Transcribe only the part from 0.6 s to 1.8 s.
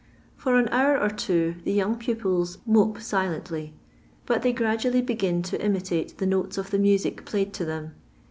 hour or two the